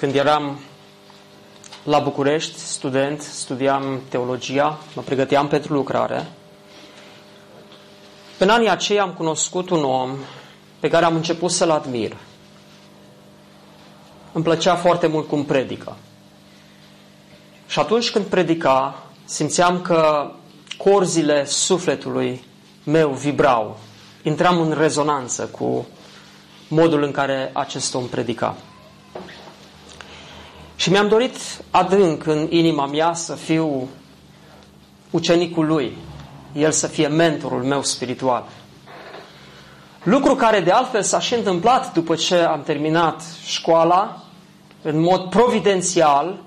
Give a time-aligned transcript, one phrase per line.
[0.00, 0.58] când eram
[1.82, 6.26] la București, student, studiam teologia, mă pregăteam pentru lucrare.
[8.38, 10.16] În anii aceia am cunoscut un om
[10.78, 12.16] pe care am început să-l admir.
[14.32, 15.96] Îmi plăcea foarte mult cum predică.
[17.66, 20.30] Și atunci când predica, simțeam că
[20.76, 22.44] corzile sufletului
[22.84, 23.78] meu vibrau.
[24.22, 25.86] Intram în rezonanță cu
[26.68, 28.56] modul în care acest om predica.
[30.80, 31.36] Și mi-am dorit
[31.70, 33.88] adânc în inima mea să fiu
[35.10, 35.96] ucenicul lui,
[36.52, 38.44] el să fie mentorul meu spiritual.
[40.02, 44.22] Lucru care de altfel s-a și întâmplat după ce am terminat școala,
[44.82, 46.38] în mod providențial,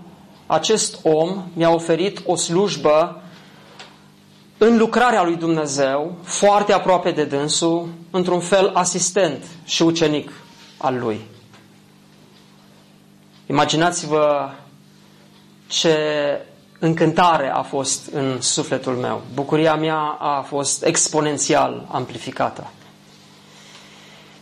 [0.45, 3.21] acest om mi-a oferit o slujbă
[4.57, 10.31] în lucrarea lui Dumnezeu, foarte aproape de dânsul, într-un fel asistent și ucenic
[10.77, 11.31] al lui.
[13.53, 14.49] Imaginați-vă
[15.67, 15.97] ce
[16.79, 19.21] încântare a fost în sufletul meu.
[19.33, 22.67] Bucuria mea a fost exponențial amplificată.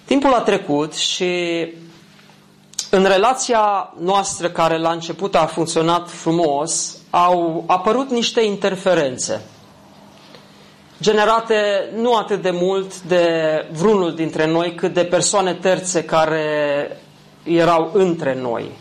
[0.06, 1.34] Timpul a trecut și
[2.90, 9.42] în relația noastră care la început a funcționat frumos, au apărut niște interferențe
[11.02, 13.26] generate nu atât de mult de
[13.72, 16.46] vreunul dintre noi, cât de persoane terțe care
[17.44, 18.72] erau între noi.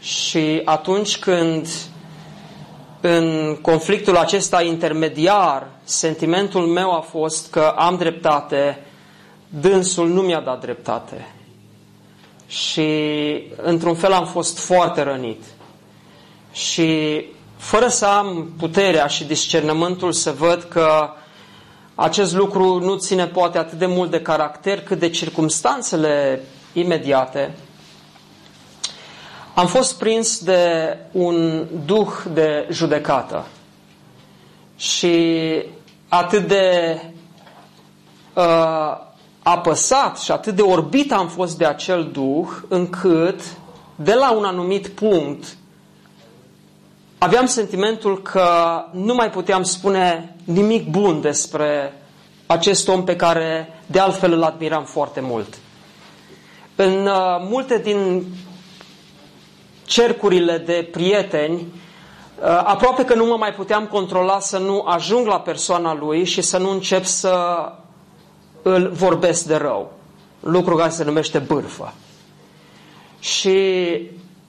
[0.00, 1.68] Și atunci când
[3.00, 8.84] în conflictul acesta intermediar, sentimentul meu a fost că am dreptate,
[9.48, 11.26] dânsul nu mi-a dat dreptate.
[12.46, 12.88] Și
[13.62, 15.42] într-un fel am fost foarte rănit.
[16.52, 17.24] Și
[17.56, 21.10] fără să am puterea și discernământul să văd că
[21.94, 26.42] acest lucru nu ține poate atât de mult de caracter cât de circumstanțele
[26.72, 27.54] imediate,
[29.56, 33.46] am fost prins de un duh de judecată
[34.76, 35.14] și
[36.08, 37.00] atât de
[38.34, 38.96] uh,
[39.42, 43.40] apăsat și atât de orbit am fost de acel duh încât
[43.94, 45.56] de la un anumit punct
[47.18, 48.48] aveam sentimentul că
[48.92, 51.92] nu mai puteam spune nimic bun despre
[52.46, 55.58] acest om pe care de altfel îl admiram foarte mult.
[56.74, 57.14] În uh,
[57.48, 58.26] multe din
[59.86, 65.40] cercurile de prieteni, uh, aproape că nu mă mai puteam controla să nu ajung la
[65.40, 67.36] persoana lui și să nu încep să
[68.62, 69.92] îl vorbesc de rău.
[70.40, 71.92] Lucru care se numește bârfă.
[73.18, 73.58] Și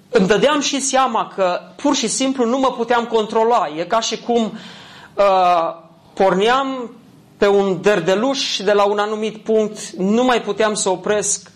[0.10, 3.68] îmi dădeam și seama că pur și simplu nu mă puteam controla.
[3.78, 5.76] E ca și cum uh,
[6.14, 6.92] porneam
[7.38, 11.52] pe un derdeluș și de la un anumit punct nu mai puteam să opresc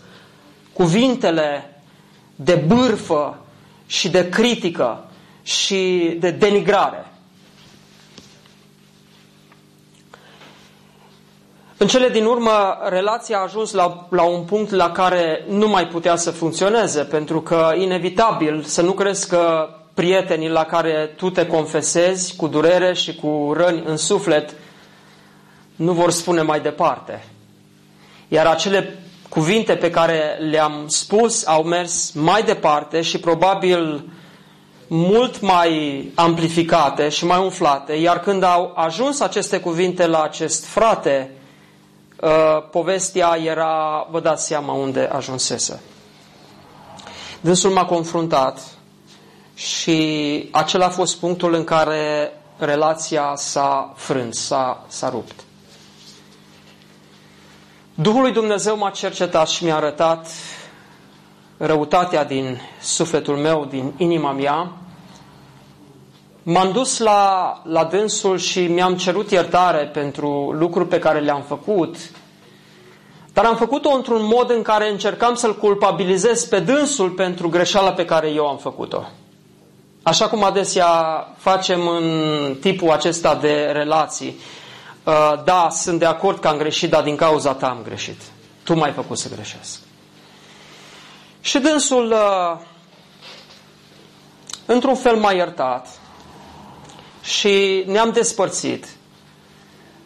[0.74, 1.82] cuvintele
[2.36, 3.41] de bârfă
[3.92, 5.04] și de critică
[5.44, 7.06] și de denigrare.
[11.78, 15.88] În cele din urmă, relația a ajuns la, la un punct la care nu mai
[15.88, 21.48] putea să funcționeze, pentru că, inevitabil, să nu crezi că prietenii la care tu te
[21.48, 24.54] confesezi cu durere și cu răni în suflet
[25.76, 27.26] nu vor spune mai departe.
[28.28, 29.01] Iar acele
[29.32, 34.10] cuvinte pe care le-am spus au mers mai departe și probabil
[34.88, 41.32] mult mai amplificate și mai umflate, iar când au ajuns aceste cuvinte la acest frate,
[42.22, 42.30] uh,
[42.72, 45.82] povestea era, vă dați seama unde ajunsese.
[47.42, 48.60] Dânsul m-a confruntat
[49.54, 55.36] și acela a fost punctul în care relația s-a frânt, s-a, s-a rupt.
[57.96, 60.28] Duhul lui Dumnezeu m-a cercetat și mi-a arătat
[61.58, 64.72] răutatea din sufletul meu, din inima mea.
[66.44, 71.96] M-am dus la, la dânsul și mi-am cerut iertare pentru lucruri pe care le-am făcut,
[73.34, 78.06] dar am făcut-o într-un mod în care încercam să-l culpabilizez pe dânsul pentru greșeala pe
[78.06, 79.04] care eu am făcut-o.
[80.04, 80.88] Așa cum adesea
[81.38, 84.40] facem în tipul acesta de relații.
[85.04, 88.22] Uh, da, sunt de acord că am greșit, dar din cauza ta am greșit.
[88.64, 89.80] Tu m-ai făcut să greșesc.
[91.42, 92.60] Și dânsul uh,
[94.66, 95.88] într-un fel m-a iertat
[97.22, 98.88] și ne-am despărțit.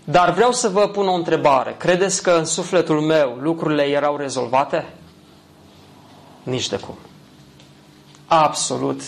[0.03, 1.75] Dar vreau să vă pun o întrebare.
[1.77, 4.93] Credeți că în sufletul meu lucrurile erau rezolvate?
[6.43, 6.97] Nici de cum.
[8.25, 9.01] Absolut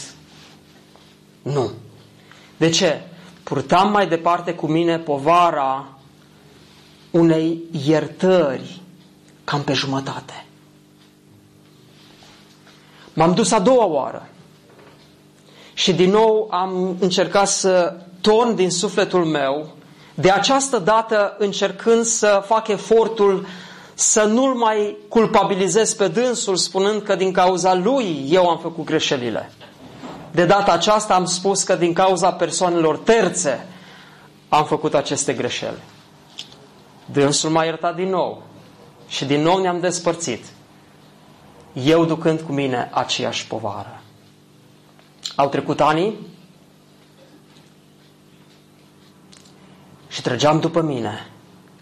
[1.42, 1.72] nu.
[2.58, 3.02] De ce?
[3.48, 5.88] Purtam mai departe cu mine povara
[7.12, 8.82] unei iertări
[9.44, 10.46] cam pe jumătate.
[13.14, 14.30] M-am dus a doua oară
[15.74, 19.76] și din nou am încercat să torn din sufletul meu,
[20.14, 23.46] de această dată încercând să fac efortul
[23.94, 29.52] să nu-l mai culpabilizez pe dânsul spunând că din cauza lui eu am făcut greșelile.
[30.32, 33.66] De data aceasta am spus că din cauza persoanelor terțe
[34.50, 35.82] am făcut aceste greșeli.
[37.06, 38.44] Dânsul m-a iertat din nou
[39.08, 40.46] și din nou ne-am despărțit.
[41.74, 44.02] Eu ducând cu mine aceeași povară.
[45.36, 46.16] Au trecut ani
[50.08, 51.30] și trăgeam după mine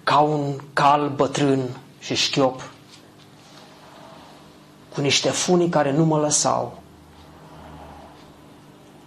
[0.03, 1.69] ca un cal bătrân
[1.99, 2.69] și șchiop
[4.93, 6.81] cu niște funii care nu mă lăsau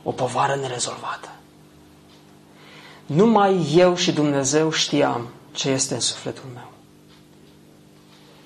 [0.09, 1.29] o povară nerezolvată.
[3.07, 6.71] Numai eu și Dumnezeu știam ce este în sufletul meu.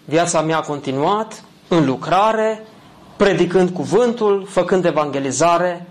[0.04, 2.66] Viața mea a continuat în lucrare,
[3.16, 5.88] predicând cuvântul, făcând evangelizare,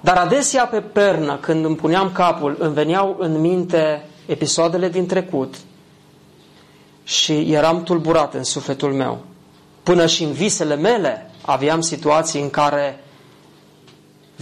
[0.00, 5.54] dar adesea pe pernă, când îmi puneam capul, îmi veneau în minte episoadele din trecut
[7.04, 9.18] și eram tulburat în sufletul meu.
[9.82, 13.01] Până și în visele mele aveam situații în care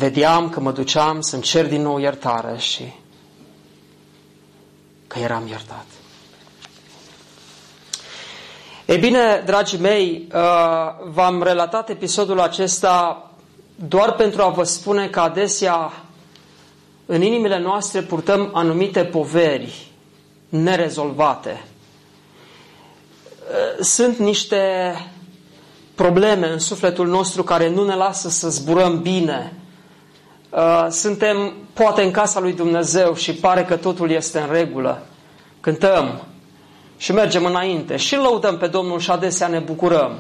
[0.01, 2.93] vedeam că mă duceam să-mi cer din nou iertare și
[5.07, 5.85] că eram iertat.
[8.87, 10.41] Ei bine, dragii mei, uh,
[11.13, 13.25] v-am relatat episodul acesta
[13.75, 15.93] doar pentru a vă spune că adesea
[17.07, 19.87] în inimile noastre purtăm anumite poveri
[20.49, 21.65] nerezolvate.
[23.39, 24.61] Uh, sunt niște
[25.95, 29.60] probleme în sufletul nostru care nu ne lasă să zburăm bine,
[30.51, 35.03] Uh, suntem poate în casa lui Dumnezeu și pare că totul este în regulă.
[35.61, 36.23] Cântăm
[36.97, 40.19] și mergem înainte și lăudăm pe Domnul și adesea ne bucurăm.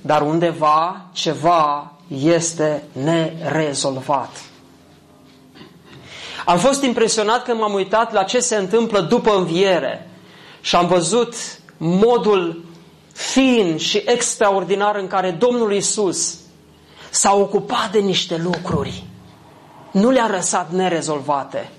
[0.00, 1.92] Dar undeva ceva
[2.24, 4.42] este nerezolvat.
[6.44, 10.10] Am fost impresionat când m-am uitat la ce se întâmplă după înviere
[10.60, 11.34] și am văzut
[11.76, 12.64] modul
[13.12, 16.34] fin și extraordinar în care Domnul Isus
[17.10, 19.04] s-a ocupat de niște lucruri
[19.94, 21.70] nu le-a lăsat nerezolvate.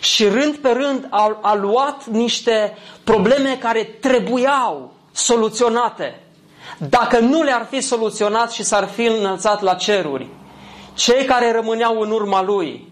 [0.00, 6.20] Și rând pe rând a, a luat niște probleme care trebuiau soluționate.
[6.78, 10.28] Dacă nu le-ar fi soluționat și s-ar fi înălțat la ceruri,
[10.94, 12.88] cei care rămâneau în urma lui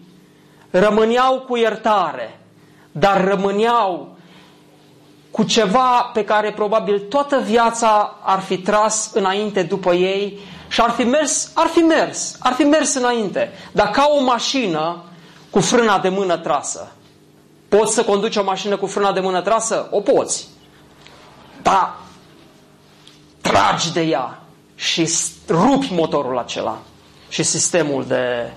[0.71, 2.41] rămâneau cu iertare,
[2.93, 4.17] dar rămâneau
[5.31, 10.39] cu ceva pe care probabil toată viața ar fi tras înainte după ei
[10.71, 13.53] și ar fi mers, ar fi mers, ar fi mers înainte.
[13.73, 15.05] Dar ca o mașină
[15.51, 16.93] cu frâna de mână trasă.
[17.69, 19.89] Poți să conduci o mașină cu frâna de mână trasă?
[19.91, 20.49] O poți.
[21.63, 21.97] Dar
[23.41, 24.43] tragi de ea
[24.75, 25.11] și
[25.49, 26.79] rupi motorul acela
[27.29, 28.53] și sistemul de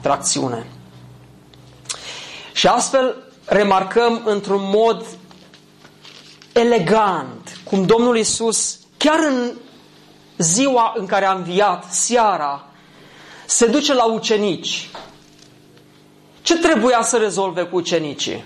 [0.00, 0.66] tracțiune.
[2.52, 5.06] Și astfel remarcăm într-un mod
[6.52, 9.50] elegant cum Domnul Isus, chiar în
[10.40, 12.64] ziua în care a înviat, seara,
[13.46, 14.88] se duce la ucenici.
[16.42, 18.44] Ce trebuia să rezolve cu ucenicii?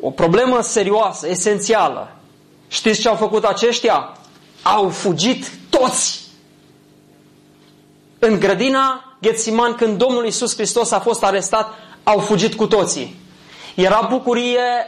[0.00, 2.16] O problemă serioasă, esențială.
[2.68, 4.16] Știți ce au făcut aceștia?
[4.62, 6.26] Au fugit toți.
[8.18, 11.74] În grădina Ghețiman, când Domnul Isus Hristos a fost arestat,
[12.04, 13.16] au fugit cu toții.
[13.74, 14.86] Era bucurie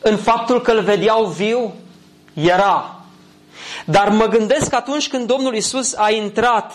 [0.00, 1.74] în faptul că îl vedeau viu?
[2.34, 3.03] Era.
[3.84, 6.72] Dar mă gândesc că atunci când Domnul Isus a intrat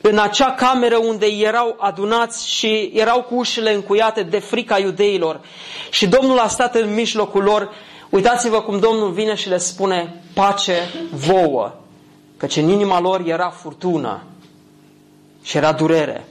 [0.00, 5.40] în acea cameră unde erau adunați și erau cu ușile încuiate de frica iudeilor
[5.90, 7.74] și Domnul a stat în mijlocul lor,
[8.10, 10.76] uitați-vă cum Domnul vine și le spune pace
[11.10, 11.74] vouă,
[12.36, 14.22] căci în inima lor era furtună
[15.42, 16.24] și era durere.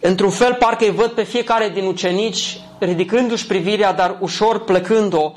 [0.00, 5.32] Într-un fel, parcă îi văd pe fiecare din ucenici ridicându-și privirea, dar ușor plecând-o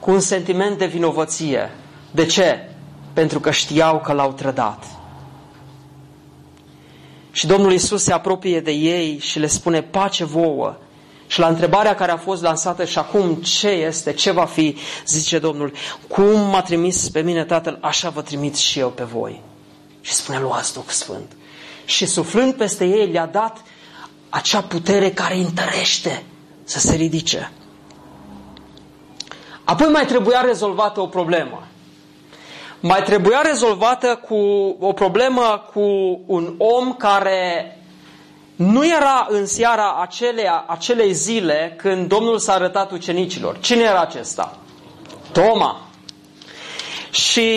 [0.00, 1.70] cu un sentiment de vinovăție.
[2.14, 2.68] De ce?
[3.12, 4.84] Pentru că știau că l-au trădat.
[7.30, 10.76] Și Domnul Isus se apropie de ei și le spune pace vouă.
[11.26, 15.38] Și la întrebarea care a fost lansată și acum ce este, ce va fi, zice
[15.38, 15.72] Domnul,
[16.08, 19.42] cum m-a trimis pe mine Tatăl, așa vă trimit și eu pe voi.
[20.00, 21.32] și spune, luați Duh Sfânt.
[21.84, 23.62] Și suflând peste ei, le-a dat
[24.28, 26.22] acea putere care întărește
[26.64, 27.52] să se ridice.
[29.64, 31.66] Apoi mai trebuia rezolvată o problemă.
[32.86, 34.36] Mai trebuia rezolvată cu
[34.80, 35.80] o problemă cu
[36.26, 37.78] un om care
[38.56, 43.58] nu era în seara acelea, acelei zile când Domnul s-a arătat ucenicilor.
[43.58, 44.56] Cine era acesta?
[45.32, 45.80] Toma.
[47.10, 47.50] Și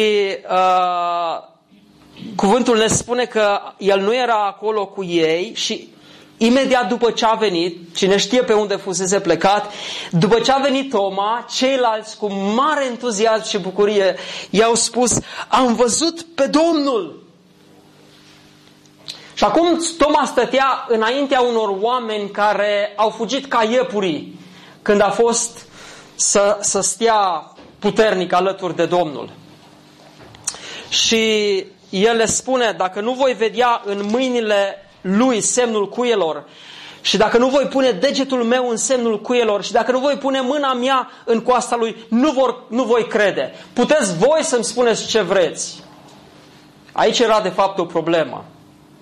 [0.49, 1.43] uh,
[2.35, 5.87] cuvântul ne spune că el nu era acolo cu ei și
[6.37, 9.71] imediat după ce a venit, cine știe pe unde fusese plecat,
[10.11, 14.15] după ce a venit Toma, ceilalți cu mare entuziasm și bucurie
[14.49, 17.23] i-au spus, am văzut pe Domnul.
[19.33, 24.39] Și acum Toma stătea înaintea unor oameni care au fugit ca iepurii
[24.81, 25.65] când a fost
[26.15, 29.29] să, să stea puternic alături de Domnul.
[30.89, 36.43] Și el le spune, dacă nu voi vedea în mâinile lui semnul cuielor
[37.01, 40.41] și dacă nu voi pune degetul meu în semnul cuielor și dacă nu voi pune
[40.41, 43.53] mâna mea în coasta lui, nu, vor, nu voi crede.
[43.73, 45.83] Puteți voi să-mi spuneți ce vreți.
[46.91, 48.45] Aici era de fapt o problemă.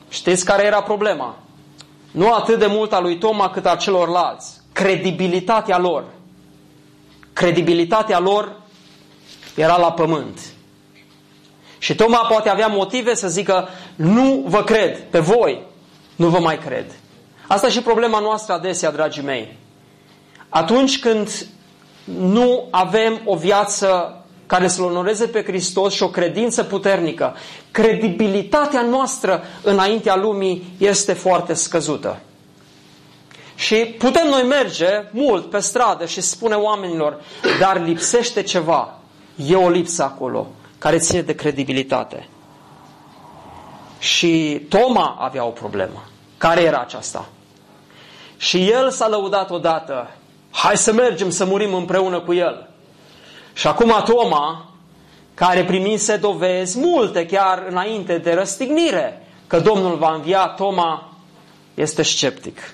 [0.10, 1.38] Știți care era problema?
[2.12, 4.62] Nu atât de mult a lui Toma cât a celorlalți.
[4.74, 6.04] Credibilitatea lor.
[7.34, 8.62] Credibilitatea lor
[9.56, 10.40] era la pământ.
[11.78, 15.62] Și Toma poate avea motive să zică, nu vă cred pe voi,
[16.16, 16.86] nu vă mai cred.
[17.48, 19.58] Asta și problema noastră adesea, dragii mei.
[20.50, 21.46] Atunci când
[22.20, 27.36] nu avem o viață care să-L onoreze pe Hristos și o credință puternică,
[27.72, 32.20] credibilitatea noastră înaintea lumii este foarte scăzută.
[33.56, 37.22] Și putem noi merge mult pe stradă și spune oamenilor,
[37.60, 39.00] dar lipsește ceva.
[39.36, 42.28] E o lipsă acolo care ține de credibilitate.
[44.06, 46.04] Și Toma avea o problemă.
[46.38, 47.26] Care era aceasta?
[48.38, 50.12] Și el s-a lăudat odată,
[50.52, 52.70] hai să mergem să murim împreună cu el.
[53.54, 54.70] Și acum Toma,
[55.34, 61.10] care primise dovezi multe chiar înainte de răstignire, că Domnul va învia, Toma
[61.74, 62.74] este sceptic.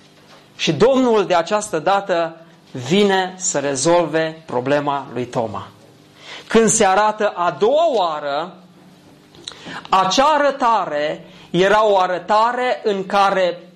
[0.56, 2.36] Și Domnul de această dată
[2.72, 5.68] vine să rezolve problema lui Toma.
[6.48, 8.56] Când se arată a doua oară,
[9.90, 13.72] acea arătare era o arătare în care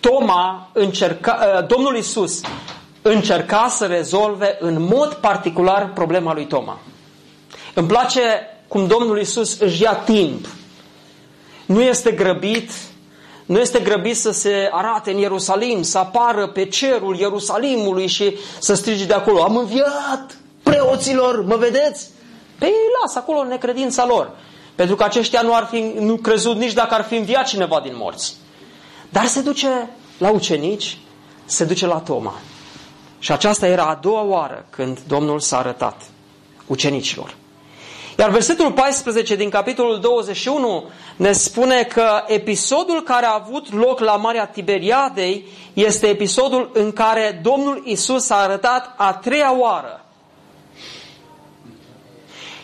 [0.00, 2.40] Toma încerca, ă, Domnul Isus
[3.02, 6.78] încerca să rezolve în mod particular problema lui Toma.
[7.74, 8.20] Îmi place
[8.68, 10.46] cum Domnul Isus își ia timp.
[11.66, 12.70] Nu este grăbit,
[13.46, 18.74] nu este grăbit să se arate în Ierusalim, să apară pe cerul Ierusalimului și să
[18.74, 22.08] strige de acolo, am înviat preoților, mă vedeți?
[22.58, 22.72] Pe ei
[23.02, 24.30] lasă acolo necredința lor.
[24.76, 27.92] Pentru că aceștia nu ar fi nu crezut nici dacă ar fi înviat cineva din
[27.96, 28.34] morți.
[29.08, 30.98] Dar se duce la ucenici,
[31.44, 32.34] se duce la Toma.
[33.18, 36.02] Și aceasta era a doua oară când Domnul s-a arătat
[36.66, 37.34] ucenicilor.
[38.18, 40.84] Iar versetul 14 din capitolul 21
[41.16, 47.40] ne spune că episodul care a avut loc la Marea Tiberiadei este episodul în care
[47.42, 50.05] Domnul Isus s-a arătat a treia oară.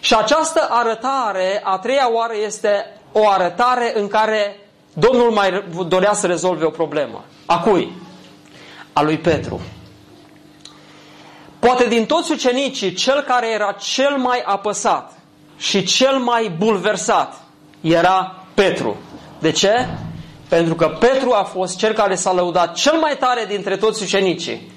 [0.02, 4.56] Și această arătare, a treia oară, este o arătare în care
[4.92, 7.24] Domnul mai dorea să rezolve o problemă.
[7.46, 7.92] A cui?
[8.92, 9.60] A lui Petru.
[11.58, 15.12] Poate din toți ucenicii, cel care era cel mai apăsat
[15.56, 17.40] și cel mai bulversat
[17.80, 18.96] era Petru.
[19.38, 19.88] De ce?
[20.48, 24.71] Pentru că Petru a fost cel care s-a lăudat cel mai tare dintre toți ucenicii.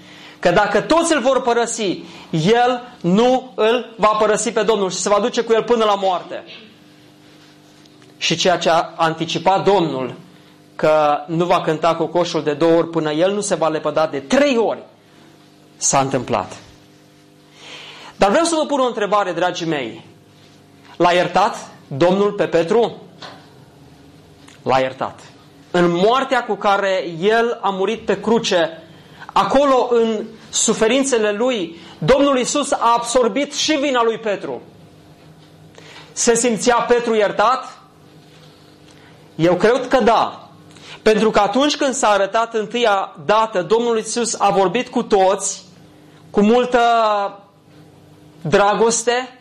[0.46, 5.10] Că dacă toți îl vor părăsi, el nu îl va părăsi pe Domnul și se
[5.10, 6.44] va duce cu el până la moarte.
[8.18, 10.14] Și ceea ce a anticipat Domnul,
[10.76, 14.20] că nu va cânta cocoșul de două ori până el nu se va lepăda de
[14.20, 14.84] trei ori,
[15.78, 16.58] s-a întâmplat.
[18.16, 20.06] Dar vreau să vă pun o întrebare, dragii mei.
[20.98, 23.02] L-a iertat Domnul pe Petru?
[24.64, 25.20] L-a iertat.
[25.72, 28.80] În moartea cu care el a murit pe cruce,
[29.38, 34.62] acolo în suferințele lui, Domnul Isus a absorbit și vina lui Petru.
[36.12, 37.80] Se simțea Petru iertat?
[39.36, 40.50] Eu cred că da.
[41.02, 45.64] Pentru că atunci când s-a arătat întâia dată, Domnul Isus a vorbit cu toți,
[46.30, 46.80] cu multă
[48.42, 49.40] dragoste,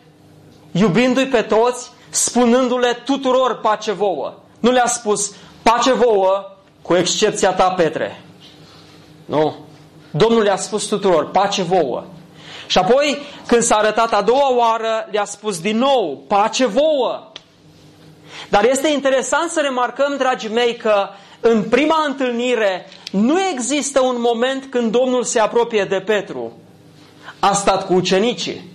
[0.71, 4.33] iubindu-i pe toți, spunându-le tuturor pace vouă.
[4.59, 8.23] Nu le-a spus pace vouă, cu excepția ta, Petre.
[9.25, 9.55] Nu.
[10.17, 12.03] Domnul le-a spus tuturor, pace vouă.
[12.67, 13.17] Și apoi,
[13.47, 17.31] când s-a arătat a doua oară, le-a spus din nou, pace vouă.
[18.49, 21.07] Dar este interesant să remarcăm, dragii mei, că
[21.39, 26.51] în prima întâlnire nu există un moment când Domnul se apropie de Petru.
[27.39, 28.69] A stat cu ucenicii.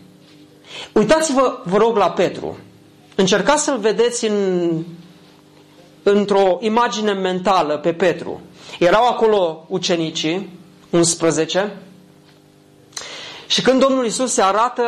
[0.92, 2.58] Uitați-vă, vă rog, la Petru.
[3.14, 4.70] Încercați să-l vedeți în,
[6.02, 8.40] într-o imagine mentală pe Petru.
[8.78, 10.59] Erau acolo ucenicii,
[10.90, 11.76] 11,
[13.46, 14.82] și când Domnul Isus se arată,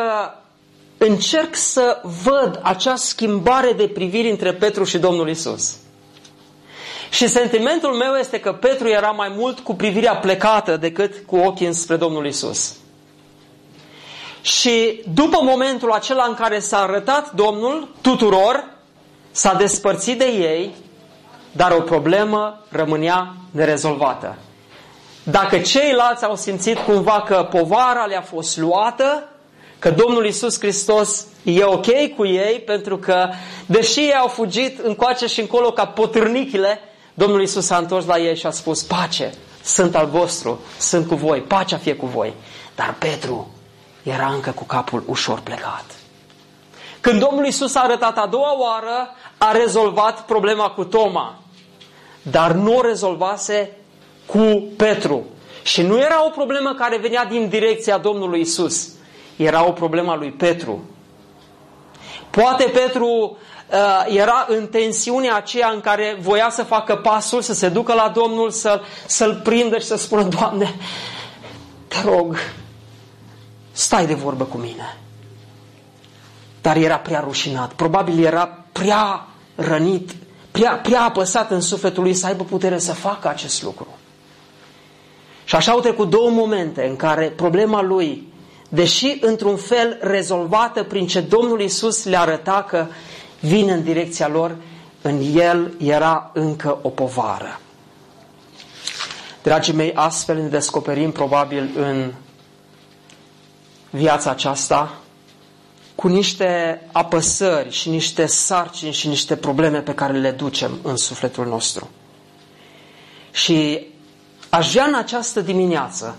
[0.97, 5.75] încerc să văd acea schimbare de priviri între Petru și Domnul Isus.
[7.09, 11.65] Și sentimentul meu este că Petru era mai mult cu privirea plecată decât cu ochii
[11.67, 12.73] înspre Domnul Isus.
[14.41, 18.69] Și după momentul acela în care s-a arătat Domnul tuturor,
[19.31, 20.71] s-a despărțit de ei,
[21.51, 24.37] dar o problemă rămânea nerezolvată.
[25.23, 29.23] Dacă ceilalți au simțit cumva că povara le-a fost luată,
[29.79, 33.29] că Domnul Isus Hristos e ok cu ei, pentru că,
[33.65, 36.79] deși ei au fugit încoace și încolo ca potârnichile,
[37.13, 41.15] Domnul Isus s-a întors la ei și a spus, pace, sunt al vostru, sunt cu
[41.15, 42.33] voi, pacea fie cu voi.
[42.75, 43.51] Dar Petru
[44.03, 45.85] era încă cu capul ușor plecat.
[47.01, 51.39] Când Domnul Isus a arătat a doua oară, a rezolvat problema cu Toma,
[52.21, 53.77] dar nu o rezolvase
[54.25, 55.25] cu Petru.
[55.63, 58.89] Și nu era o problemă care venea din direcția Domnului Isus.
[59.35, 60.83] Era o problemă a lui Petru.
[62.29, 63.07] Poate Petru
[63.71, 68.11] uh, era în tensiunea aceea în care voia să facă pasul, să se ducă la
[68.15, 70.75] Domnul, să, să-l prindă și să spună, Doamne,
[71.87, 72.37] te rog,
[73.71, 74.97] stai de vorbă cu mine.
[76.61, 80.15] Dar era prea rușinat, probabil era prea rănit,
[80.51, 83.87] prea, prea apăsat în sufletul lui să aibă putere să facă acest lucru.
[85.43, 88.27] Și așa au trecut două momente în care problema lui,
[88.69, 92.85] deși într-un fel rezolvată prin ce Domnul Isus le arăta că
[93.39, 94.55] vine în direcția lor,
[95.01, 97.59] în el era încă o povară.
[99.43, 102.13] Dragii mei, astfel ne descoperim probabil în
[103.89, 104.97] viața aceasta
[105.95, 111.45] cu niște apăsări și niște sarcini și niște probleme pe care le ducem în sufletul
[111.45, 111.89] nostru.
[113.31, 113.87] Și
[114.53, 116.15] Aș vrea în această dimineață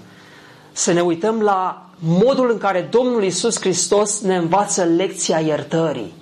[0.72, 6.12] să ne uităm la modul în care Domnul Isus Hristos ne învață lecția iertării.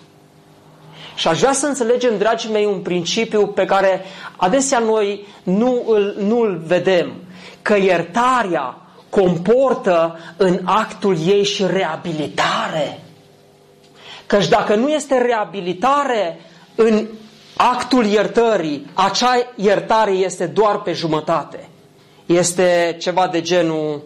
[1.14, 4.04] Și aș vrea să înțelegem, dragii mei, un principiu pe care
[4.36, 7.12] adesea noi nu îl, nu îl vedem.
[7.62, 8.76] Că iertarea
[9.10, 13.00] comportă în actul ei și reabilitare.
[14.26, 16.40] Căci dacă nu este reabilitare
[16.74, 17.06] în
[17.56, 21.66] actul iertării, acea iertare este doar pe jumătate
[22.26, 24.02] este ceva de genul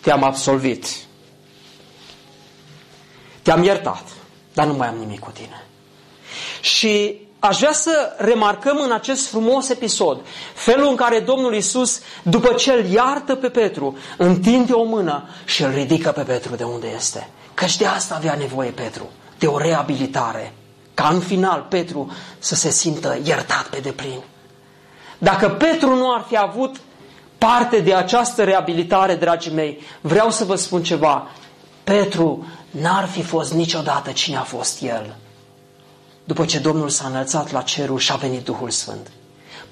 [0.00, 0.86] te-am absolvit,
[3.42, 4.04] te-am iertat,
[4.52, 5.64] dar nu mai am nimic cu tine.
[6.60, 10.20] Și aș vrea să remarcăm în acest frumos episod
[10.54, 15.62] felul în care Domnul Isus, după ce îl iartă pe Petru, întinde o mână și
[15.62, 17.28] îl ridică pe Petru de unde este.
[17.54, 20.52] Căci de asta avea nevoie Petru, de o reabilitare.
[20.94, 24.22] Ca în final Petru să se simtă iertat pe deplin.
[25.22, 26.76] Dacă Petru nu ar fi avut
[27.38, 31.26] parte de această reabilitare, dragii mei, vreau să vă spun ceva.
[31.84, 35.16] Petru n-ar fi fost niciodată cine a fost el.
[36.24, 39.10] După ce Domnul s-a înălțat la cerul și a venit Duhul Sfânt.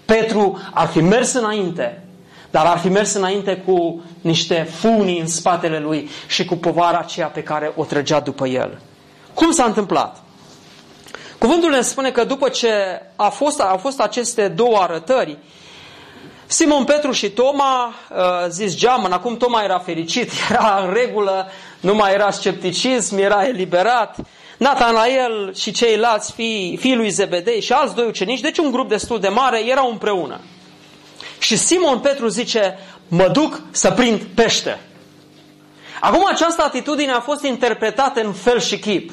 [0.05, 2.05] Petru ar fi mers înainte,
[2.51, 7.27] dar ar fi mers înainte cu niște funii în spatele lui și cu povara aceea
[7.27, 8.81] pe care o trăgea după el.
[9.35, 10.23] Cum s-a întâmplat?
[11.41, 15.39] Cuvântul ne spune că după ce a fost, au fost aceste două arătări,
[16.47, 18.17] Simon Petru și Toma, uh,
[18.49, 21.51] zis geamăn, acum Toma era fericit, era în regulă,
[21.81, 24.17] nu mai era scepticism, era eliberat.
[24.59, 29.21] Natanael și ceilalți fii, fii lui Zebedei și alți doi ucenici, deci un grup destul
[29.21, 30.41] de mare, erau împreună.
[31.39, 34.81] Și Simon Petru zice, mă duc să prind pește.
[36.01, 39.11] Acum această atitudine a fost interpretată în fel și chip.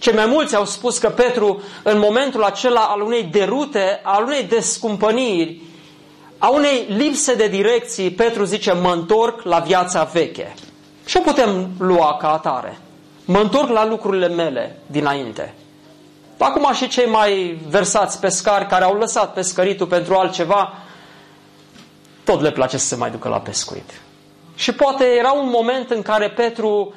[0.00, 4.42] Cei mai mulți au spus că Petru, în momentul acela al unei derute, al unei
[4.42, 5.60] descumpăniri,
[6.38, 10.54] a unei lipse de direcții, Petru zice, mă întorc la viața veche.
[11.04, 12.78] Și o putem lua ca atare.
[13.24, 15.54] Mă întorc la lucrurile mele dinainte.
[16.38, 20.72] Acum și cei mai versați pescari care au lăsat pescăritul pentru altceva,
[22.24, 24.00] tot le place să se mai ducă la pescuit.
[24.54, 26.94] Și poate era un moment în care Petru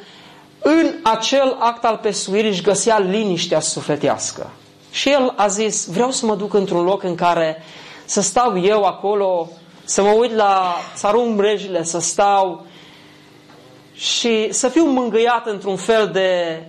[0.64, 4.50] în acel act al pescuirii își găsea liniștea sufletească.
[4.92, 7.64] Și el a zis, vreau să mă duc într-un loc în care
[8.06, 9.50] să stau eu acolo,
[9.84, 12.66] să mă uit la, să arunc mrejile, să stau
[13.94, 16.62] și să fiu mângâiat într-un fel de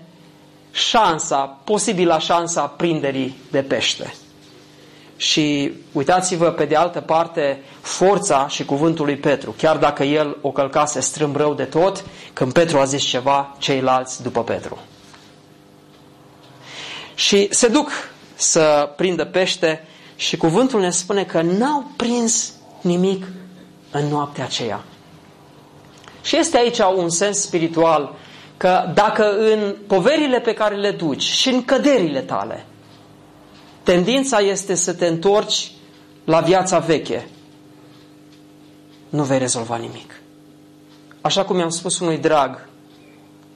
[0.71, 4.15] șansa, posibila șansa prinderii de pește.
[5.17, 9.55] Și uitați-vă pe de altă parte forța și cuvântul lui Petru.
[9.59, 14.23] Chiar dacă el o călcase strâmb rău de tot, când Petru a zis ceva, ceilalți
[14.23, 14.79] după Petru.
[17.15, 17.91] Și se duc
[18.35, 23.27] să prindă pește și cuvântul ne spune că n-au prins nimic
[23.91, 24.85] în noaptea aceea.
[26.23, 28.15] Și este aici un sens spiritual
[28.57, 32.67] că dacă în poverile pe care le duci și în căderile tale,
[33.85, 35.73] tendința este să te întorci
[36.25, 37.29] la viața veche,
[39.09, 40.21] nu vei rezolva nimic.
[41.21, 42.69] Așa cum i-am spus unui drag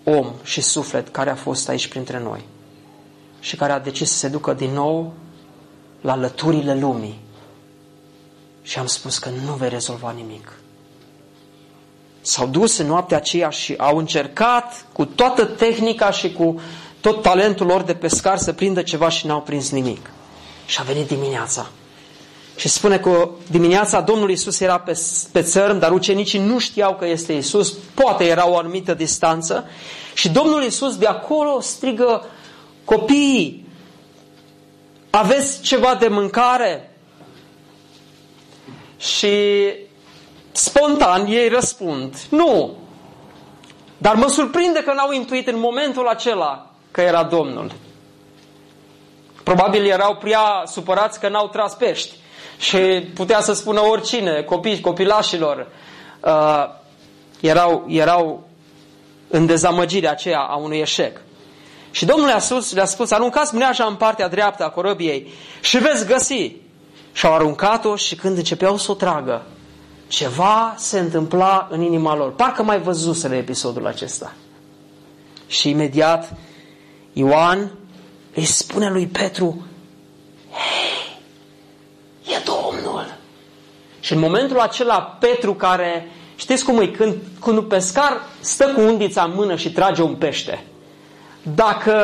[0.04, 2.44] om și suflet care a fost aici printre noi
[3.40, 5.12] și care a decis să se ducă din nou
[6.00, 7.18] la lăturile lumii.
[8.62, 10.52] Și am spus că nu vei rezolva nimic.
[12.20, 16.60] S-au dus în noaptea aceea și au încercat cu toată tehnica și cu
[17.00, 20.10] tot talentul lor de pescar să prindă ceva și n-au prins nimic.
[20.68, 21.66] Și a venit dimineața.
[22.56, 25.00] Și spune că dimineața Domnul Isus era pe,
[25.32, 27.76] pe țărm, dar ucenicii nu știau că este Isus.
[27.94, 29.64] Poate era o anumită distanță.
[30.14, 32.24] Și Domnul Isus de acolo strigă,
[32.84, 33.66] copiii,
[35.10, 36.96] aveți ceva de mâncare?
[38.98, 39.28] Și
[40.52, 42.76] spontan ei răspund, nu.
[43.98, 47.72] Dar mă surprinde că n-au intuit în momentul acela că era Domnul.
[49.48, 52.14] Probabil erau prea supărați că n-au tras pești.
[52.58, 52.78] Și
[53.14, 55.66] putea să spună oricine, copii, copilașilor,
[56.20, 56.64] uh,
[57.40, 58.48] erau, erau
[59.28, 61.20] în dezamăgirea aceea a unui eșec.
[61.90, 66.06] Și Domnul le-a spus, le-a spus aruncați mreaja în partea dreaptă a corăbiei și veți
[66.06, 66.52] găsi.
[67.12, 69.42] Și au aruncat-o și când începeau să o tragă,
[70.08, 72.34] ceva se întâmpla în inima lor.
[72.34, 74.32] Parcă mai văzuseră episodul acesta.
[75.46, 76.32] Și imediat
[77.12, 77.70] Ioan
[78.38, 79.66] își spune lui Petru,
[80.50, 81.18] Hei,
[82.34, 83.16] e Domnul.
[84.00, 88.80] Și în momentul acela Petru care, știți cum e, când, când un pescar stă cu
[88.80, 90.64] undița în mână și trage un pește,
[91.42, 91.94] dacă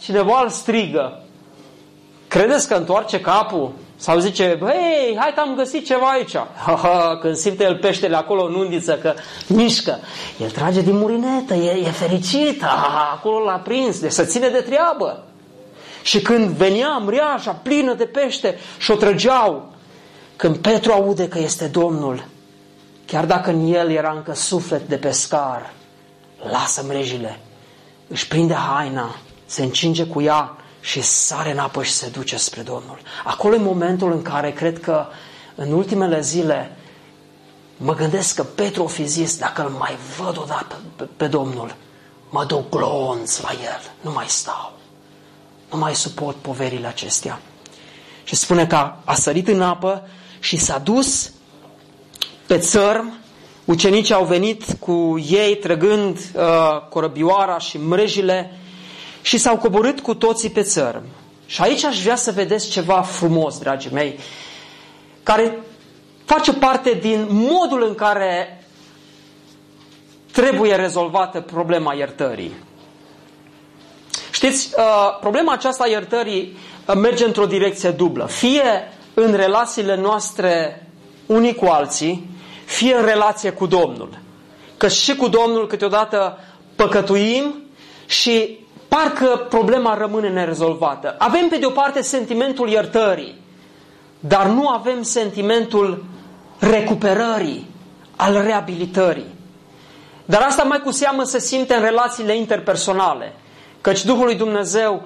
[0.00, 1.22] cineva îl strigă,
[2.28, 3.72] credeți că întoarce capul?
[3.96, 6.34] Sau zice, hei, hai că am găsit ceva aici.
[6.34, 9.14] Ha, ha, când simte el peștele acolo în undiță că
[9.46, 9.98] mișcă,
[10.38, 14.48] el trage din murinetă, e, e fericit, ha, ha, acolo l-a prins, deci să ține
[14.48, 15.24] de treabă.
[16.02, 19.72] Și când venea mreaja plină de pește și o trăgeau,
[20.36, 22.24] când Petru aude că este Domnul,
[23.06, 25.72] chiar dacă în el era încă suflet de pescar,
[26.50, 27.40] lasă mrejile,
[28.08, 32.62] își prinde haina, se încinge cu ea și sare în apă și se duce spre
[32.62, 32.98] Domnul.
[33.24, 35.06] Acolo e momentul în care cred că
[35.54, 36.76] în ultimele zile
[37.76, 41.74] mă gândesc că Petru o fi zis, dacă îl mai văd odată pe, pe Domnul,
[42.30, 44.79] mă duc glonț la el, nu mai stau.
[45.72, 47.40] Nu mai suport poverile acestea.
[48.24, 50.08] Și spune că a sărit în apă
[50.40, 51.32] și s-a dus
[52.46, 53.18] pe țărm.
[53.64, 56.42] Ucenicii au venit cu ei trăgând uh,
[56.88, 58.58] corăbioara și mrejile
[59.22, 61.02] și s-au coborât cu toții pe țărm.
[61.46, 64.18] Și aici aș vrea să vedeți ceva frumos, dragii mei,
[65.22, 65.58] care
[66.24, 68.64] face parte din modul în care
[70.32, 72.52] trebuie rezolvată problema iertării.
[74.40, 78.24] Știți, uh, problema aceasta a iertării uh, merge într-o direcție dublă.
[78.26, 80.86] Fie în relațiile noastre
[81.26, 82.26] unii cu alții,
[82.64, 84.18] fie în relație cu Domnul.
[84.76, 86.38] Că și cu Domnul câteodată
[86.76, 87.54] păcătuim
[88.06, 91.14] și parcă problema rămâne nerezolvată.
[91.18, 93.34] Avem pe de o parte sentimentul iertării,
[94.20, 96.04] dar nu avem sentimentul
[96.58, 97.66] recuperării,
[98.16, 99.34] al reabilitării.
[100.24, 103.32] Dar asta mai cu seamă se simte în relațiile interpersonale.
[103.80, 105.02] Căci Duhul lui Dumnezeu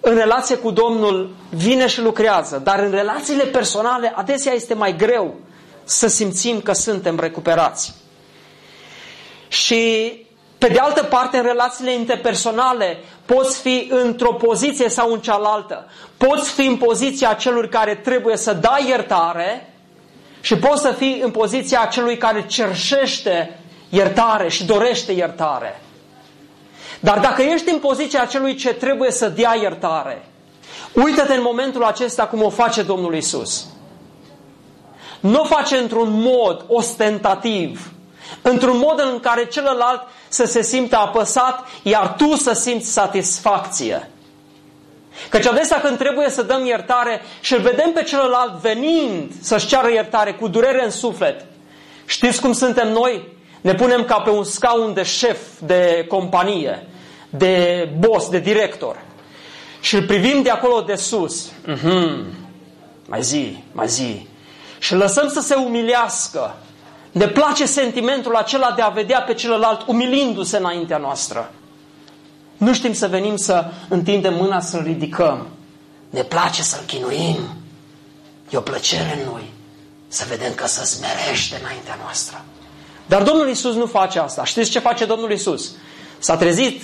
[0.00, 5.34] în relație cu Domnul vine și lucrează, dar în relațiile personale adesea este mai greu
[5.84, 7.94] să simțim că suntem recuperați.
[9.48, 10.12] Și
[10.58, 15.86] pe de altă parte, în relațiile interpersonale, poți fi într-o poziție sau în cealaltă.
[16.16, 19.74] Poți fi în poziția celui care trebuie să dai iertare
[20.40, 23.58] și poți să fii în poziția celui care cerșește
[23.88, 25.80] iertare și dorește iertare.
[27.04, 30.28] Dar dacă ești în poziția celui ce trebuie să dea iertare,
[30.92, 33.66] uită-te în momentul acesta cum o face Domnul Isus.
[35.20, 37.92] Nu o face într-un mod ostentativ,
[38.42, 44.10] într-un mod în care celălalt să se simtă apăsat, iar tu să simți satisfacție.
[45.28, 49.90] Căci adesea când trebuie să dăm iertare și îl vedem pe celălalt venind să-și ceară
[49.90, 51.44] iertare cu durere în suflet,
[52.06, 53.28] știți cum suntem noi?
[53.60, 56.88] Ne punem ca pe un scaun de șef de companie
[57.36, 59.02] de boss, de director.
[59.80, 61.50] Și îl privim de acolo de sus.
[61.50, 62.24] Mm-hmm.
[63.06, 64.26] Mai zi, mai zi.
[64.78, 66.56] Și îl lăsăm să se umilească.
[67.12, 71.50] Ne place sentimentul acela de a vedea pe celălalt umilindu-se înaintea noastră.
[72.56, 75.46] Nu știm să venim să întindem mâna să-l ridicăm.
[76.10, 77.38] Ne place să-l chinuim.
[78.50, 79.52] E o plăcere în noi
[80.08, 82.44] să vedem că se smerește înaintea noastră.
[83.06, 84.44] Dar Domnul Isus nu face asta.
[84.44, 85.72] Știți ce face Domnul Isus?
[86.18, 86.82] S-a trezit,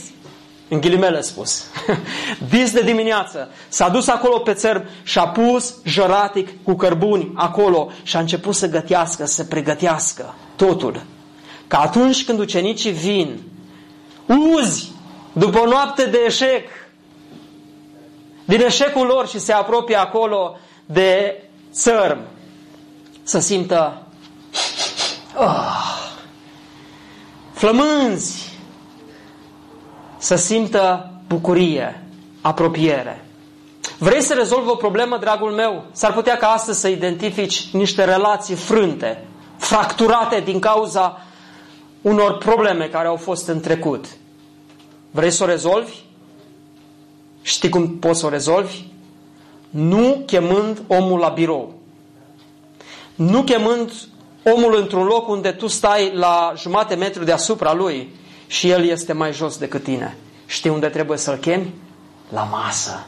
[0.71, 1.65] în ghilimele spus,
[2.51, 7.91] dis de dimineață, s-a dus acolo pe țărm și a pus jăratic cu cărbuni acolo
[8.03, 11.03] și a început să gătească, să pregătească totul.
[11.67, 13.41] Ca atunci când ucenicii vin,
[14.27, 14.93] uzi,
[15.33, 16.69] după o noapte de eșec,
[18.45, 22.19] din eșecul lor și se apropie acolo de țărm,
[23.23, 24.03] să simtă
[25.37, 26.09] oh,
[27.53, 28.50] flămânzi,
[30.21, 32.03] să simtă bucurie,
[32.41, 33.25] apropiere.
[33.99, 35.85] Vrei să rezolvi o problemă, dragul meu?
[35.93, 39.25] S-ar putea ca astăzi să identifici niște relații frânte,
[39.57, 41.21] fracturate din cauza
[42.03, 44.05] unor probleme care au fost în trecut.
[45.11, 45.95] Vrei să o rezolvi?
[47.43, 48.85] Știi cum poți să o rezolvi?
[49.71, 51.75] Nu chemând omul la birou.
[53.15, 53.93] Nu chemând
[54.55, 58.19] omul într-un loc unde tu stai la jumate metru deasupra lui
[58.51, 60.17] și el este mai jos decât tine.
[60.47, 61.75] Știi unde trebuie să-l chemi?
[62.29, 63.07] La masă.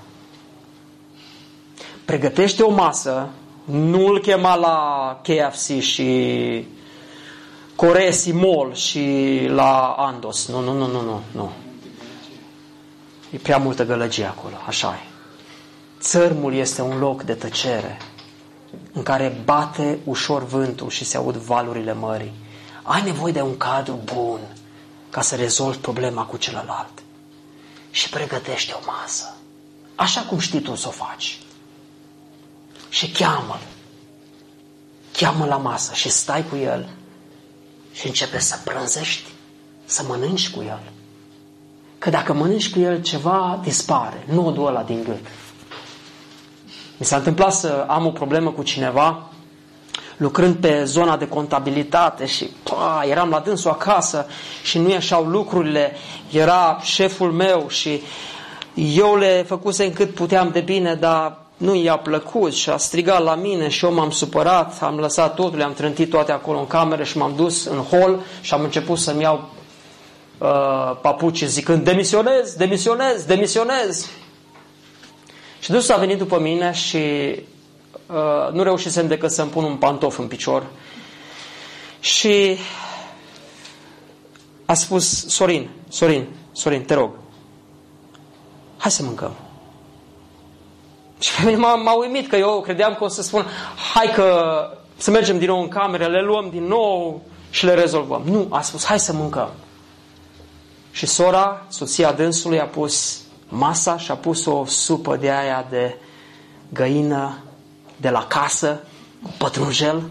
[2.05, 3.29] Pregătește o masă,
[3.65, 6.67] nu îl chema la KFC și
[7.77, 10.47] Coresi Mall și la Andos.
[10.49, 11.51] Nu, nu, nu, nu, nu, nu.
[13.31, 15.07] E prea multă gălăgie acolo, așa e.
[16.01, 17.97] Țărmul este un loc de tăcere
[18.93, 22.33] în care bate ușor vântul și se aud valurile mării.
[22.83, 24.39] Ai nevoie de un cadru bun
[25.13, 27.03] ca să rezolvi problema cu celălalt.
[27.91, 29.35] Și pregătește o masă.
[29.95, 31.39] Așa cum știi tu să o faci.
[32.89, 33.61] Și cheamă-l.
[35.13, 36.89] Cheamă la masă și stai cu el
[37.93, 39.31] și începe să prânzești,
[39.85, 40.81] să mănânci cu el.
[41.99, 45.27] Că dacă mănânci cu el, ceva dispare, nodul ăla din gât.
[46.97, 49.32] Mi s-a întâmplat să am o problemă cu cineva
[50.23, 54.27] lucrând pe zona de contabilitate și pa, eram la dânsul acasă
[54.63, 55.97] și nu ieșeau lucrurile,
[56.31, 58.03] era șeful meu și
[58.75, 63.35] eu le făcusem cât puteam de bine, dar nu i-a plăcut și a strigat la
[63.35, 67.19] mine și eu m-am supărat, am lăsat totul, le-am trântit toate acolo în cameră și
[67.19, 69.51] m-am dus în hol și am început să-mi iau
[70.39, 70.49] uh,
[71.01, 74.11] papuci zicând demisionez, demisionez, demisionez.
[75.61, 77.01] Și dânsul a venit după mine și
[78.07, 80.67] uh, nu reușisem decât să-mi pun un pantof în picior.
[82.01, 82.59] Și
[84.65, 87.11] a spus, Sorin, Sorin, Sorin, te rog,
[88.77, 89.33] hai să mâncăm.
[91.19, 93.47] Și pe mine m-a, m-a uimit că eu credeam că o să spun,
[93.95, 94.55] hai că
[94.97, 98.23] să mergem din nou în cameră, le luăm din nou și le rezolvăm.
[98.25, 99.51] Nu, a spus, hai să mâncăm.
[100.91, 105.97] Și sora, soția dânsului, a pus masa și a pus o supă de aia de
[106.73, 107.39] găină
[108.03, 108.81] de la casă
[109.23, 110.03] cu pătrunjel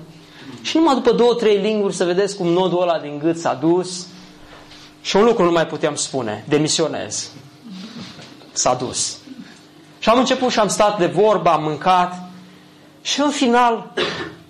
[0.61, 4.07] și numai după două, trei linguri să vedeți cum nodul ăla din gât s-a dus
[5.01, 7.29] și un lucru nu mai puteam spune, demisionez.
[8.51, 9.17] S-a dus.
[9.99, 12.29] Și am început și am stat de vorbă, am mâncat
[13.01, 13.93] și în final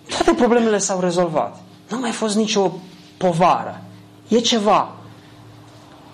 [0.09, 1.61] toate problemele s-au rezolvat.
[1.89, 2.71] Nu a mai fost nicio
[3.17, 3.81] povară.
[4.27, 4.91] E ceva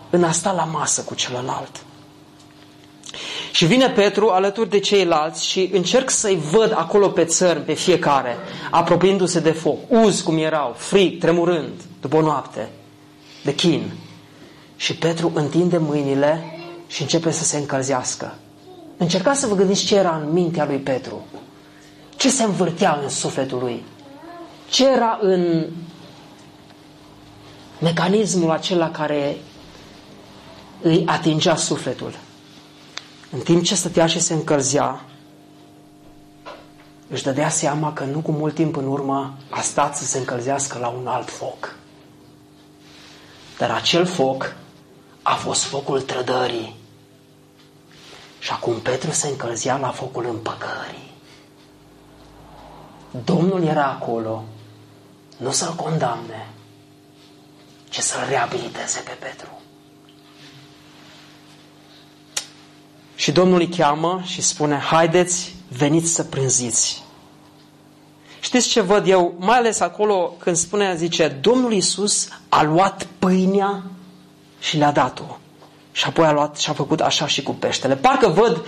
[0.10, 1.86] în a sta la masă cu celălalt.
[3.58, 8.38] Și vine Petru alături de ceilalți și încerc să-i văd acolo pe țărm, pe fiecare,
[8.72, 12.70] apropiindu-se de foc, uz cum erau, frig, tremurând, după o noapte,
[13.43, 13.91] de chin.
[14.76, 16.43] Și Petru întinde mâinile
[16.88, 18.36] și începe să se încălzească.
[18.98, 21.26] Încercați să vă gândiți ce era în mintea lui Petru.
[22.15, 23.84] Ce se învârtea în sufletul lui?
[24.70, 25.65] Ce era în
[27.80, 29.38] mecanismul acela care
[30.82, 32.26] îi atingea sufletul?
[33.32, 35.02] În timp ce stătea și se încălzea,
[37.10, 40.78] își dădea seama că nu cu mult timp în urmă a stat să se încălzească
[40.78, 41.76] la un alt foc.
[43.58, 44.56] Dar acel foc
[45.22, 46.76] a fost focul trădării.
[48.40, 51.12] Și acum Petru se încălzea la focul împăcării.
[53.24, 54.44] Domnul era acolo,
[55.38, 56.48] nu să-l condamne,
[57.90, 59.62] ci să-l reabiliteze pe Petru.
[63.28, 67.04] Și Domnul îi cheamă și spune, haideți, veniți să prânziți.
[68.40, 69.36] Știți ce văd eu?
[69.40, 73.84] Mai ales acolo când spune, zice, Domnul Iisus a luat pâinea
[74.60, 75.38] și le-a dat-o.
[75.92, 77.96] Și apoi a luat și a făcut așa și cu peștele.
[77.96, 78.66] Parcă văd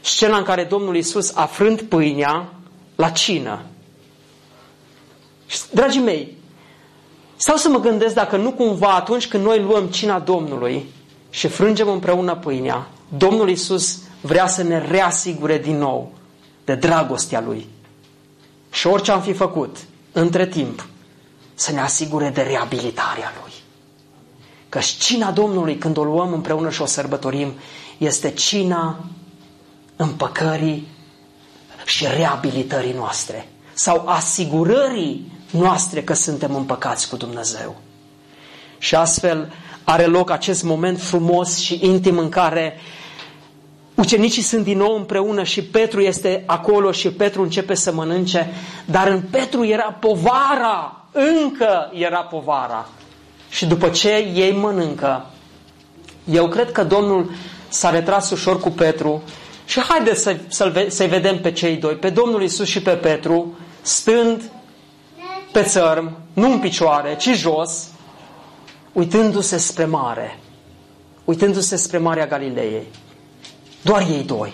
[0.00, 2.52] scena în care Domnul Isus a frânt pâinea
[2.96, 3.62] la cină.
[5.70, 6.36] Dragii mei,
[7.36, 10.88] stau să mă gândesc dacă nu cumva atunci când noi luăm cina Domnului
[11.30, 16.12] și frângem împreună pâinea, Domnul Isus vrea să ne reasigure din nou
[16.64, 17.68] de dragostea Lui.
[18.70, 19.76] Și orice am fi făcut,
[20.12, 20.86] între timp,
[21.54, 23.52] să ne asigure de reabilitarea Lui.
[24.68, 27.52] Că cina Domnului, când o luăm împreună și o sărbătorim,
[27.98, 29.04] este cina
[29.96, 30.86] împăcării
[31.84, 37.76] și reabilitării noastre sau asigurării noastre că suntem împăcați cu Dumnezeu.
[38.78, 39.52] Și astfel
[39.84, 42.76] are loc acest moment frumos și intim în care
[44.00, 48.52] ucenicii sunt din nou împreună și Petru este acolo și Petru începe să mănânce,
[48.84, 52.88] dar în Petru era povara, încă era povara.
[53.48, 55.26] Și după ce ei mănâncă,
[56.30, 57.30] eu cred că Domnul
[57.68, 59.22] s-a retras ușor cu Petru
[59.64, 63.58] și haideți să, să să vedem pe cei doi, pe Domnul Isus și pe Petru,
[63.82, 64.42] stând
[65.52, 67.88] pe țărm, nu în picioare, ci jos,
[68.92, 70.38] uitându-se spre mare,
[71.24, 72.86] uitându-se spre Marea Galilei.
[73.82, 74.52] Doar ei doi.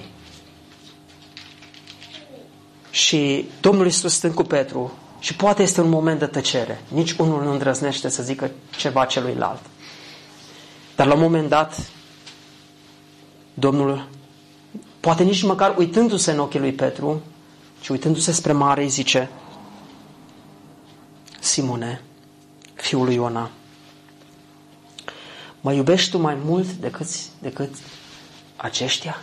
[2.90, 6.82] Și Domnul Isus stând cu Petru și poate este un moment de tăcere.
[6.88, 9.60] Nici unul nu îndrăznește să zică ceva celuilalt.
[10.96, 11.90] Dar la un moment dat,
[13.54, 14.08] Domnul,
[15.00, 17.22] poate nici măcar uitându-se în ochii lui Petru,
[17.80, 19.30] ci uitându-se spre mare, îi zice,
[21.40, 22.02] Simone,
[22.74, 23.50] fiul lui Iona,
[25.60, 27.06] mă iubești tu mai mult decât,
[27.38, 27.70] decât
[28.56, 29.22] aceștia?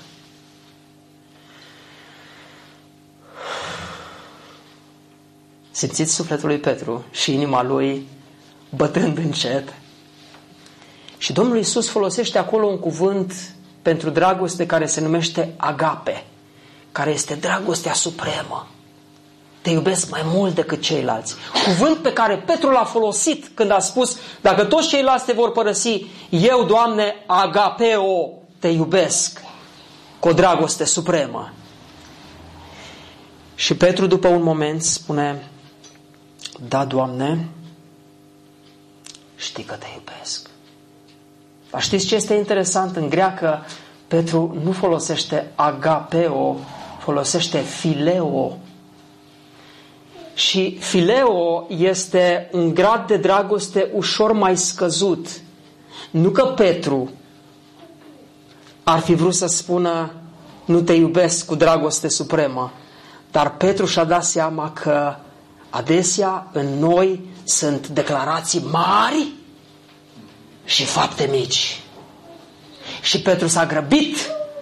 [5.71, 8.07] Simțiți sufletul lui Petru și inima lui
[8.69, 9.73] bătând încet.
[11.17, 13.33] Și Domnul Isus folosește acolo un cuvânt
[13.81, 16.23] pentru dragoste care se numește agape,
[16.91, 18.67] care este dragostea supremă.
[19.61, 21.35] Te iubesc mai mult decât ceilalți.
[21.63, 26.05] Cuvânt pe care Petru l-a folosit când a spus, dacă toți ceilalți te vor părăsi,
[26.29, 29.41] eu, Doamne, agapeo, te iubesc
[30.19, 31.53] cu o dragoste supremă.
[33.55, 35.47] Și Petru, după un moment, spune,
[36.67, 37.47] da, Doamne,
[39.35, 40.49] știi că te iubesc.
[41.71, 42.95] Dar știți ce este interesant?
[42.95, 43.65] În greacă,
[44.07, 46.57] Petru nu folosește agapeo,
[46.99, 48.57] folosește fileo.
[50.33, 55.27] Și fileo este un grad de dragoste ușor mai scăzut.
[56.11, 57.09] Nu că Petru
[58.83, 60.11] ar fi vrut să spună
[60.65, 62.71] nu te iubesc cu dragoste supremă,
[63.31, 65.15] dar Petru și-a dat seama că
[65.69, 69.27] adesea în noi sunt declarații mari
[70.65, 71.81] și fapte mici.
[73.01, 74.17] Și Petru s-a grăbit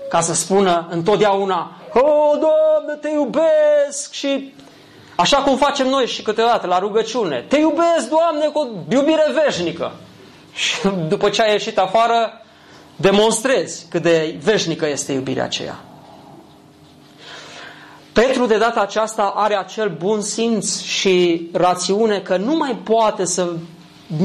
[0.10, 4.12] ca să spună întotdeauna, O, Doamne, te iubesc!
[4.12, 4.54] Și
[5.16, 9.92] așa cum facem noi și câteodată la rugăciune, te iubesc, Doamne, cu iubire veșnică.
[10.54, 10.76] Și
[11.08, 12.41] după ce ai ieșit afară,
[13.02, 15.80] demonstrezi cât de veșnică este iubirea aceea.
[18.14, 23.54] Petru de data aceasta are acel bun simț și rațiune că nu mai poate să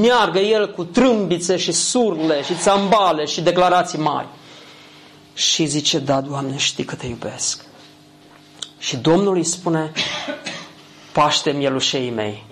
[0.00, 4.26] meargă el cu trâmbițe și surle și țambale și declarații mari.
[5.34, 7.64] Și zice, da, Doamne, știi că te iubesc.
[8.78, 9.92] Și Domnul îi spune,
[11.12, 12.44] paște mielușei mei.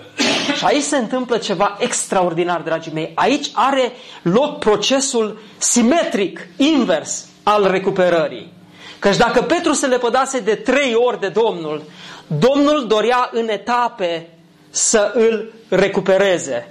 [0.57, 3.13] Și aici se întâmplă ceva extraordinar, dragii mei.
[3.15, 8.53] Aici are loc procesul simetric, invers, al recuperării.
[8.99, 11.83] Căci dacă Petru se lepădase de trei ori de Domnul,
[12.27, 14.29] Domnul dorea în etape
[14.71, 16.69] să îl recupereze.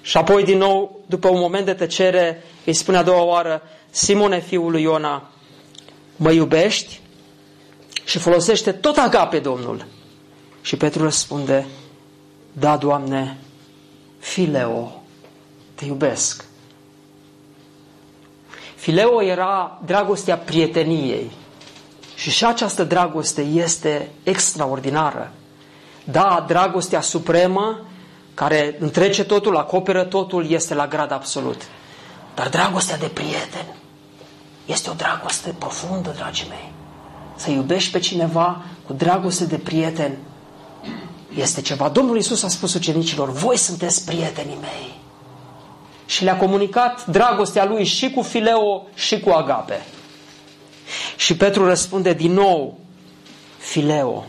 [0.00, 4.40] Și apoi, din nou, după un moment de tăcere, îi spune a doua oară, Simone,
[4.40, 5.30] fiul lui Iona,
[6.16, 7.00] mă iubești?
[8.04, 9.86] Și folosește tot agape Domnul.
[10.60, 11.66] Și Petru răspunde,
[12.58, 13.36] da, Doamne,
[14.18, 15.02] fileo,
[15.74, 16.44] te iubesc.
[18.74, 21.30] Fileo era dragostea prieteniei.
[22.14, 25.32] Și și această dragoste este extraordinară.
[26.04, 27.80] Da, dragostea supremă,
[28.34, 31.62] care întrece totul, acoperă totul, este la grad absolut.
[32.34, 33.66] Dar dragostea de prieten
[34.66, 36.72] este o dragoste profundă, dragii mei.
[37.34, 40.16] Să iubești pe cineva cu dragoste de prieten
[41.36, 41.88] este ceva.
[41.88, 44.94] Domnul Isus a spus ucenicilor, voi sunteți prietenii mei.
[46.06, 49.86] Și le-a comunicat dragostea lui și cu Fileo și cu Agape.
[51.16, 52.78] Și Petru răspunde din nou,
[53.58, 54.26] Fileo.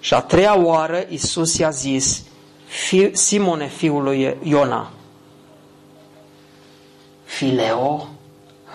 [0.00, 2.22] Și a treia oară Isus i-a zis,
[3.12, 4.90] Simone, fiul lui Iona,
[7.24, 8.08] Fileo,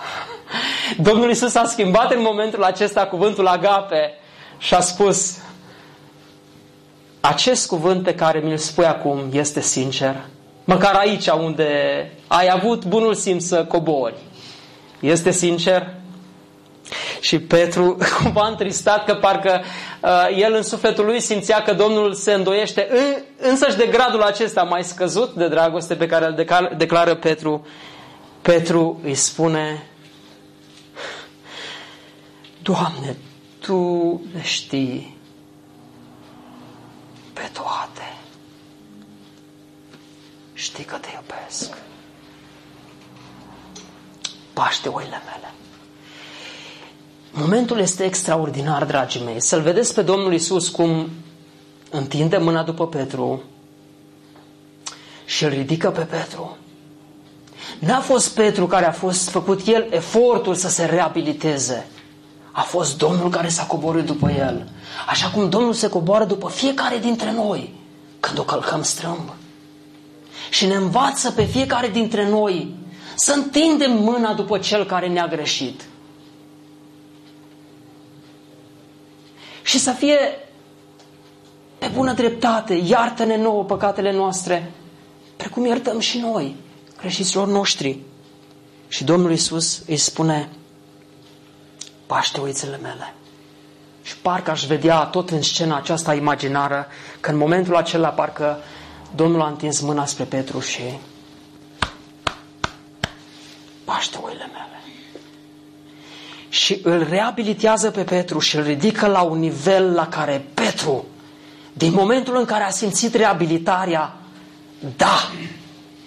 [1.08, 4.14] Domnul Isus a schimbat în momentul acesta cuvântul agape
[4.58, 5.38] și a spus
[7.22, 10.16] acest cuvânt pe care mi-l spui acum este sincer?
[10.64, 11.68] Măcar aici unde
[12.28, 14.16] ai avut bunul simț să cobori.
[15.00, 15.94] Este sincer?
[17.20, 19.62] Și Petru, cumva întristat că parcă
[20.02, 24.64] uh, el în sufletul lui simțea că Domnul se îndoiește în, însăși de gradul acesta
[24.64, 26.46] mai scăzut de dragoste pe care îl
[26.78, 27.66] declară Petru,
[28.42, 29.86] Petru îi spune
[32.62, 33.18] Doamne,
[33.60, 35.11] Tu le știi
[37.42, 38.18] pe toate.
[40.54, 41.78] Știi că te iubesc.
[44.54, 45.54] Paște oile mele.
[47.32, 49.40] Momentul este extraordinar, dragii mei.
[49.42, 51.10] Să-L vedeți pe Domnul Isus cum
[51.90, 53.44] întinde mâna după Petru
[55.26, 56.58] și îl ridică pe Petru.
[57.80, 61.88] N-a fost Petru care a fost făcut el efortul să se reabiliteze.
[62.52, 64.70] A fost Domnul care s-a coborât după el.
[65.08, 67.74] Așa cum Domnul se coboară după fiecare dintre noi
[68.20, 69.34] când o călcăm strâmb.
[70.50, 72.76] Și ne învață pe fiecare dintre noi
[73.16, 75.82] să întindem mâna după cel care ne-a greșit.
[79.64, 80.18] Și să fie
[81.78, 84.72] pe bună dreptate, iartă-ne nouă păcatele noastre,
[85.36, 86.56] precum iertăm și noi
[86.98, 88.00] greșiților noștri.
[88.88, 90.50] Și Domnul Isus îi spune,
[92.12, 93.14] paște oițele mele.
[94.04, 96.88] Și parcă aș vedea tot în scena aceasta imaginară
[97.20, 98.58] că în momentul acela parcă
[99.16, 100.82] Domnul a întins mâna spre Petru și
[103.84, 104.80] paște oile mele.
[106.50, 111.06] Și îl reabilitează pe Petru și îl ridică la un nivel la care Petru,
[111.74, 114.14] din momentul în care a simțit reabilitarea,
[114.98, 115.32] da,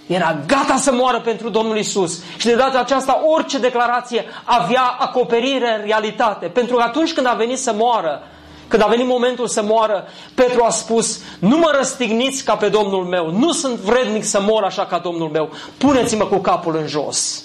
[0.06, 2.22] era gata să moară pentru Domnul Isus.
[2.36, 6.46] Și de data aceasta orice declarație avea acoperire în realitate.
[6.46, 8.22] Pentru că atunci când a venit să moară,
[8.68, 13.04] când a venit momentul să moară, Petru a spus, nu mă răstigniți ca pe Domnul
[13.04, 17.42] meu, nu sunt vrednic să mor așa ca Domnul meu, puneți-mă cu capul în jos.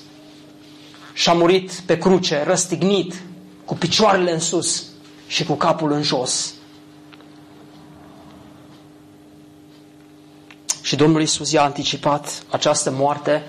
[1.14, 3.14] Și a murit pe cruce, răstignit,
[3.66, 4.84] cu picioarele în sus
[5.28, 6.53] și cu capul în jos.
[10.90, 13.48] Și Domnul Isus i-a anticipat această moarte,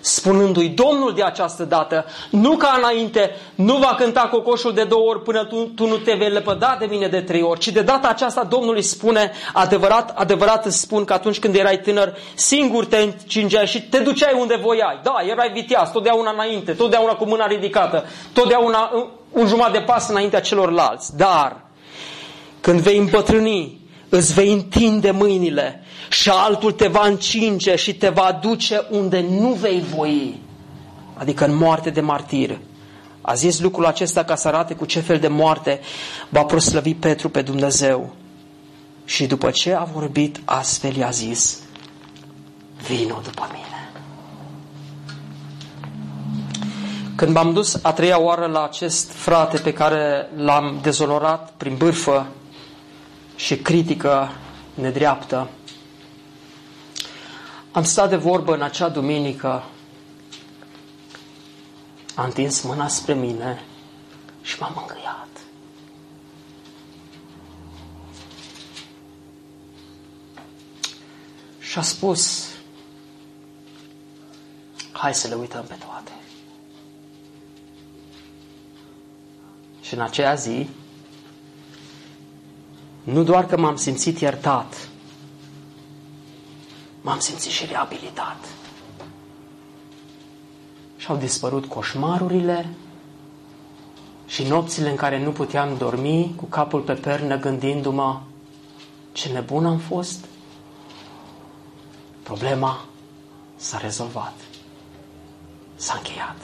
[0.00, 5.22] spunându-i Domnul de această dată, nu ca înainte, nu va cânta cocoșul de două ori
[5.22, 8.08] până tu, tu nu te vei lepăda de mine de trei ori, ci de data
[8.08, 12.96] aceasta Domnul îi spune, adevărat, adevărat îți spun că atunci când erai tânăr, singur te
[12.96, 15.00] încingeai și te duceai unde voiai.
[15.02, 18.90] Da, erai viteaz, totdeauna înainte, totdeauna cu mâna ridicată, totdeauna
[19.30, 21.16] un jumătate de pas înaintea celorlalți.
[21.16, 21.56] Dar,
[22.60, 25.82] când vei îmbătrâni, îți vei întinde mâinile
[26.12, 30.40] și altul te va încinge și te va duce unde nu vei voi,
[31.14, 32.58] adică în moarte de martir.
[33.20, 35.80] A zis lucrul acesta ca să arate cu ce fel de moarte
[36.28, 38.14] va proslăvi Petru pe Dumnezeu.
[39.04, 41.58] Și după ce a vorbit astfel i-a zis,
[42.86, 43.90] vino după mine.
[47.16, 52.26] Când m-am dus a treia oară la acest frate pe care l-am dezonorat prin bârfă
[53.36, 54.30] și critică
[54.74, 55.48] nedreaptă,
[57.72, 59.64] am stat de vorbă în acea duminică,
[62.14, 63.64] a întins mâna spre mine
[64.42, 65.28] și m-a mângâiat.
[71.58, 72.48] Și a spus,
[74.92, 76.12] hai să le uităm pe toate.
[79.80, 80.68] Și în aceea zi,
[83.02, 84.88] nu doar că m-am simțit iertat,
[87.02, 88.44] m-am simțit și reabilitat.
[90.96, 92.68] Și au dispărut coșmarurile
[94.26, 98.20] și nopțile în care nu puteam dormi cu capul pe pernă gândindu-mă
[99.12, 100.24] ce nebun am fost.
[102.22, 102.84] Problema
[103.56, 104.34] s-a rezolvat.
[105.74, 106.36] S-a încheiat.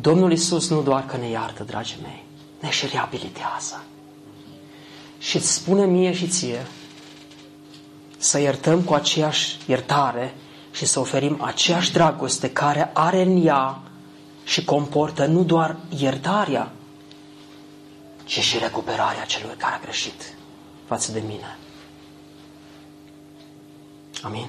[0.00, 2.24] Domnul Isus nu doar că ne iartă, dragii mei,
[2.60, 3.84] ne și reabilitează.
[5.18, 6.66] Și îți spune mie și ție
[8.24, 10.34] să iertăm cu aceeași iertare
[10.70, 13.80] și să oferim aceeași dragoste care are în ea
[14.44, 16.72] și comportă nu doar iertarea,
[18.24, 20.34] ci și recuperarea celui care a greșit
[20.86, 21.58] față de mine.
[24.22, 24.48] Amin.